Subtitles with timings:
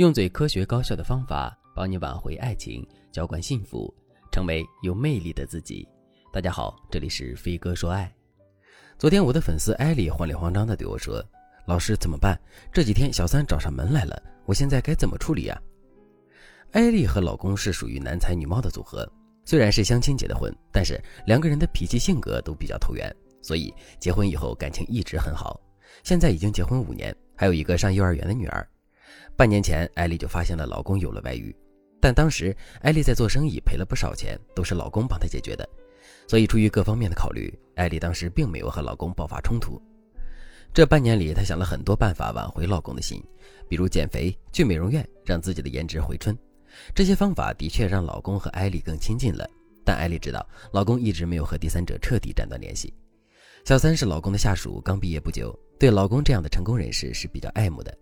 [0.00, 3.94] 用最科学高效的方法帮你挽回爱情，浇灌幸福，
[4.32, 5.86] 成为有魅力的自己。
[6.32, 8.10] 大家好，这里是飞哥说爱。
[8.98, 11.22] 昨天我的粉丝艾丽慌里慌张地对我说
[11.68, 12.40] ：“老师怎么办？
[12.72, 15.62] 这几天小三找上门来了，我现在该怎么处理呀？”
[16.72, 19.06] 艾丽和老公是属于男才女貌的组合，
[19.44, 25.60] 虽然是相亲结的婚，但是两个人的脾气性格都比较投缘，所以结婚以后感情一直很好。
[26.04, 28.66] 现在已经结婚五年，还有一个上幼儿园的女儿。
[29.36, 31.54] 半年前，艾丽就发现了老公有了外遇，
[32.00, 35.68] 但当时艾丽在做生意赔了不少钱，都是老公帮她解决的。
[36.28, 39.80] 所以出于各方面的考虑，艾丽当时并没有和老公爆发冲突。
[40.72, 43.22] 这半年里，她想了很多办法挽回老公的心，
[43.68, 46.36] 比如减肥、去美容院，让自己的颜值回春。
[46.94, 49.48] 这些方法的确让老公和艾丽更亲近了。
[49.84, 52.94] 但艾丽知道，老公一直没有和第三者彻底斩断联系。
[53.64, 57.92] 小三是老公的下属，刚毕业不久，对老公这样的成功人士是比较爱慕的。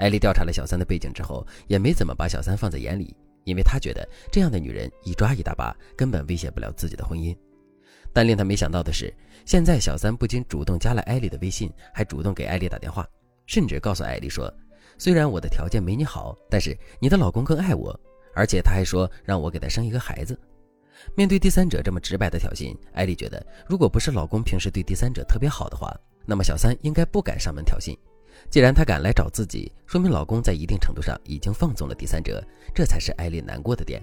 [0.00, 7.36] 艾丽调查了小三的背景之后，也没怎么把小三放在眼里，因为她觉得这样的女人一抓一大把，根本威胁不了自己的婚姻。
[8.10, 9.12] 但令她没想到的是，
[9.44, 13.06] 现在小三不仅主动加了艾丽的微信，还主动给艾丽打电话，
[13.44, 14.50] 甚至告诉艾丽说
[14.96, 17.94] ：“虽然我的条件没你好，但是你的老公更爱我，
[18.34, 20.36] 而且他还说让我给他生一个孩子。”
[21.14, 25.94] 面对第三者这么直白的挑衅，艾丽觉得，如果不是老公平时对第三者特别好的话，
[26.24, 27.94] 那么小三应该不敢上门挑衅。
[28.48, 32.42] 既然他敢来找自己，说明老公在一定程度上已经放纵了第三者，
[32.74, 34.02] 这才是艾丽难过的点。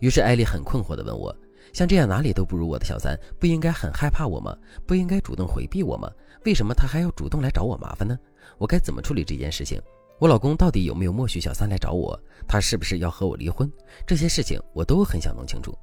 [0.00, 1.34] 于是艾丽很困惑地问我
[1.72, 4.56] ：“像这样哪里都不如我的小三，不应该很害怕我吗？
[4.86, 6.10] 不应该主动回避我吗？
[6.44, 8.16] 为什么他还要主动来找我麻烦呢？
[8.58, 9.80] 我该怎么处理这件事情？
[10.18, 12.18] 我老公到底有没有默许小三来找我？
[12.46, 13.70] 他是不是要和我离婚？
[14.06, 15.76] 这些事情我都很想弄清楚。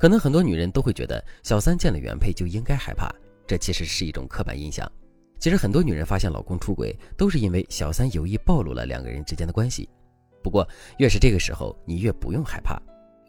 [0.00, 3.08] 可能很多女人都会觉得小三见了原配就应该害怕，
[3.46, 4.90] 这其实是一种刻板印象。”
[5.38, 9.88] 其实很多女人发现老公出轨，都是因为小三有意暴露了两个人之间的关系。
[10.42, 10.66] 不过，
[10.98, 12.80] 越是这个时候，你越不用害怕，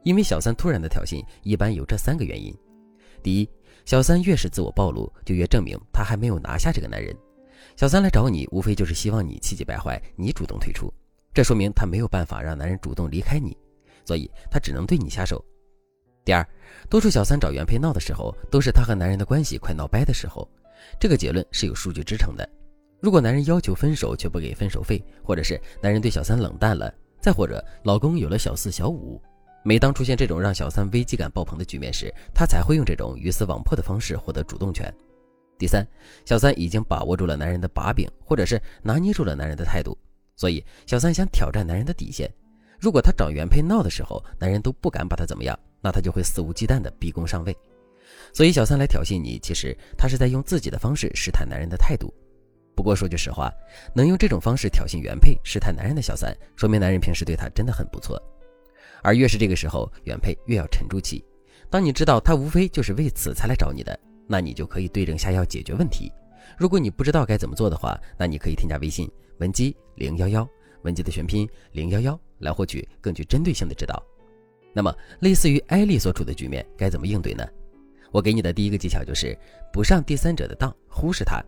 [0.04, 2.56] 因为小三突然的挑衅，一般有这三个原因：
[3.22, 3.50] 第一，
[3.86, 7.16] 小三越是自我暴露，就越证明他还没有拿下这个男人。
[7.76, 10.92] 小三来找你，无非就是希望你气急败坏，你主动退出，
[11.34, 13.56] 这说明他没有办法让男人主动离开你，
[14.06, 15.44] 所以他只能对你下手。
[16.26, 16.48] 第二，
[16.90, 20.48] 多数小三找原配闹的时候，都是他和男人的关系快闹掰的时候。
[21.00, 22.48] 这个结论是有数据支撑的。
[23.02, 29.22] 如果男人要求分手却不给分手费，或者是男人对小三冷淡了，再或者老公有了小四小五，
[29.64, 34.94] 每当出现这种让小三危机感爆棚的局面时，他才会用这种鱼死网破的方式获得主动权。
[35.58, 35.86] 第三，
[36.26, 39.98] 小三已经把握住了男人的把柄，或者是拿捏住了男人的态度，
[40.36, 42.30] 所以小三想挑战男人的底线。
[42.80, 47.56] 如果他找原配闹的时候，男人都不敢把他怎么样，那他就会肆无忌惮地逼宫上位。
[48.34, 52.14] 所以小三来挑衅你，其实他是在用自己的方式试探男人的态度。
[52.76, 53.52] 不过说句实话，
[53.94, 58.22] 能用这种方式挑衅原配、试探男人的小三，说明男人平时对他真的很不错。
[59.02, 61.24] 而越是这个时候，原配越要沉住气。
[61.70, 66.12] 当你知道他无非就是为此才来找你的，那你就可以对症下药解决问题。
[66.58, 69.10] 如果你不知道该怎么做的话，那你可以添加微信
[69.40, 70.48] 文姬零幺幺，
[70.84, 74.02] 文姬的全拼零幺幺，来获取更具针对性的指导。
[74.74, 77.46] 那么，类似于艾丽所处的局面，该怎么应对呢？
[78.12, 79.38] 我给你的第一个技巧就是
[79.72, 81.44] 不上第三者的当，忽视他。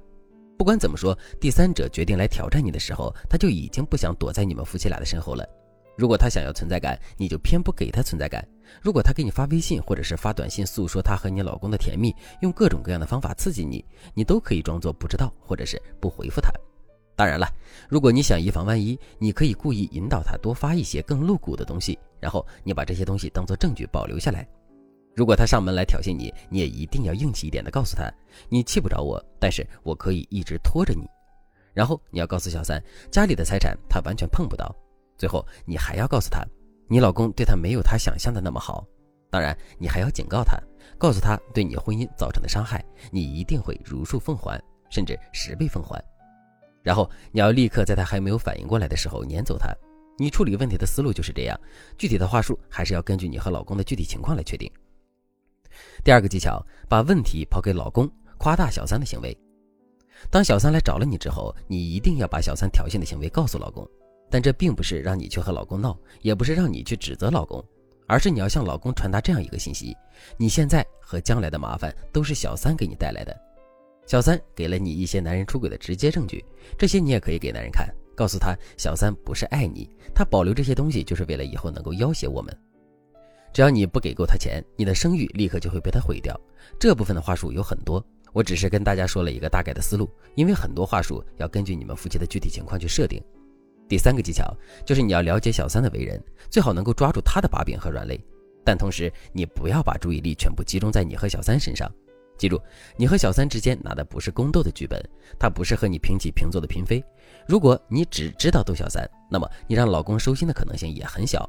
[0.57, 5.43] 不管怎么说，第三者决定来挑战你的时候，他就已经不想躲在你们夫妻俩的身后了。
[5.97, 8.41] 如果他想要存在感，你就偏不给他存在感；
[8.81, 13.83] 如果他给你发微信或者是发短信诉说他和你老公的甜蜜，用各种各样的方法刺激你，
[14.13, 16.51] 你都可以装作不知道，或者是不回复他。
[17.15, 17.47] 当然了，
[17.89, 24.47] 如果你想以防万一，你可以故意引导他多发一些更露骨的东西，然后你把这些东西当做证据保留下来。
[25.15, 28.09] 如果他上门来挑衅你，你也一定要硬气一点的告诉他，
[28.49, 31.05] 你气不着我，但是我可以一直拖着你。
[31.73, 34.73] 然后你要告诉小三，家里的财产他完全碰不到。
[35.17, 36.45] 最后你还要告诉他，
[36.87, 38.85] 你老公对他没有他想象的那么好。
[39.29, 40.57] 当然，你还要警告他，
[40.97, 46.03] 告诉他对你婚姻造成的伤害，你一定会如数奉还，甚至十倍奉还。
[46.83, 49.73] 然后你要立刻在他还没有反应过来的时候撵走他。
[50.17, 51.59] 你处理问题的思路就是这样，
[51.97, 54.71] 具体的话术还是要根据你和老公的具体情况来确定。
[56.03, 59.37] 第二个技巧，把问题抛给老公，夸大小三的行为。
[60.29, 63.87] 当小三来找了你之后，你一定要把小三挑衅的行为告诉老公。
[64.29, 67.61] 但这并不是让你去和老公闹，也不是让你去指责老公，
[68.07, 69.93] 而是你要向老公传达这样一个信息：
[70.37, 73.37] 你现在和将来的麻烦都是小三给你带来的。
[74.07, 76.45] 小三给了你一些男人出轨的直接证据，
[76.77, 82.57] 这些你也可以给男人看，告诉他小三不是爱你，他保留这些东西就是为了以后能够要挟我们。
[83.53, 86.39] 只要你不给够他钱，你的声誉立刻就会被他毁掉。
[86.79, 88.03] 这部分的话术有很多，
[88.33, 93.21] 我只是跟大家说了一个大概的思路，因为很多话术要根据你们夫妻的具体情况去设定。
[93.89, 94.55] 第三个技巧
[94.85, 98.17] 就是你要了解小三的为人，最好能够抓住他的把柄和软肋，
[98.63, 101.91] 但同时你不要把注意力全部集中在你和小三身上。
[102.37, 102.59] 记住，
[102.95, 104.99] 你和小三之间拿的不是宫斗的剧本，
[105.37, 107.03] 他不是和你平起平坐的嫔妃。
[107.45, 111.47] 如果你只知道逗小三，那么你让老公收心的可能性也很小。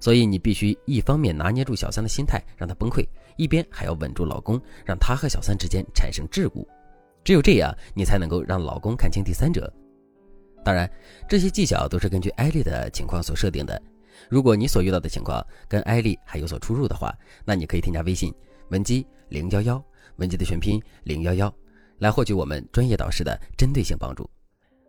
[0.00, 3.06] 所以你必须一方面拿捏住小三的心态，让他崩溃，
[3.36, 6.66] 一边还要稳住老公，让他和小三之间产生桎梏。
[7.24, 9.72] 只有这样，你才能够让老公看清第三者。
[10.64, 10.90] 当然，
[11.28, 13.80] 这些技巧都是根据艾丽的情况所设定的。
[14.28, 17.14] 如果你所遇到的情况跟艾丽还有所出入的话，
[17.44, 18.32] 那你可以添加微信
[18.70, 19.82] 文姬零幺幺。
[20.16, 21.54] 文姬的全拼零幺幺，
[21.98, 24.28] 来获取我们专业导师的针对性帮助。